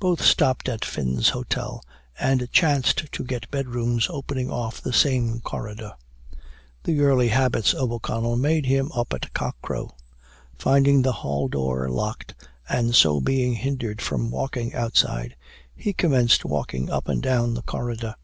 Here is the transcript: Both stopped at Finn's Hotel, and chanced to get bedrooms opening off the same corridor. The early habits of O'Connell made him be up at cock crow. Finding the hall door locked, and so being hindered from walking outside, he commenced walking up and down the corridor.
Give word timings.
Both 0.00 0.20
stopped 0.20 0.68
at 0.68 0.84
Finn's 0.84 1.28
Hotel, 1.28 1.80
and 2.18 2.50
chanced 2.50 3.06
to 3.12 3.22
get 3.22 3.48
bedrooms 3.52 4.08
opening 4.10 4.50
off 4.50 4.80
the 4.80 4.92
same 4.92 5.38
corridor. 5.38 5.92
The 6.82 6.98
early 7.02 7.28
habits 7.28 7.72
of 7.72 7.92
O'Connell 7.92 8.34
made 8.34 8.66
him 8.66 8.88
be 8.88 8.94
up 8.96 9.14
at 9.14 9.32
cock 9.32 9.54
crow. 9.62 9.94
Finding 10.58 11.02
the 11.02 11.12
hall 11.22 11.46
door 11.46 11.88
locked, 11.88 12.34
and 12.68 12.96
so 12.96 13.20
being 13.20 13.54
hindered 13.54 14.02
from 14.02 14.32
walking 14.32 14.74
outside, 14.74 15.36
he 15.76 15.92
commenced 15.92 16.44
walking 16.44 16.90
up 16.90 17.06
and 17.06 17.22
down 17.22 17.54
the 17.54 17.62
corridor. 17.62 18.16